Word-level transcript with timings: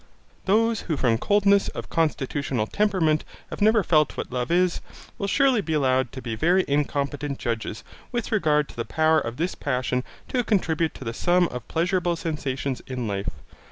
Those 0.45 0.81
who 0.89 0.97
from 0.97 1.19
coldness 1.19 1.67
of 1.67 1.91
constitutional 1.91 2.65
temperament 2.65 3.23
have 3.51 3.61
never 3.61 3.83
felt 3.83 4.17
what 4.17 4.31
love 4.31 4.49
is, 4.49 4.81
will 5.19 5.27
surely 5.27 5.61
be 5.61 5.73
allowed 5.73 6.11
to 6.13 6.23
be 6.23 6.33
very 6.33 6.65
incompetent 6.67 7.37
judges 7.37 7.83
with 8.11 8.31
regard 8.31 8.67
to 8.69 8.75
the 8.75 8.83
power 8.83 9.19
of 9.19 9.37
this 9.37 9.53
passion 9.53 10.03
to 10.29 10.43
contribute 10.43 10.95
to 10.95 11.03
the 11.03 11.13
sum 11.13 11.47
of 11.49 11.67
pleasurable 11.67 12.15
sensations 12.15 12.81
in 12.87 13.07
life. 13.07 13.29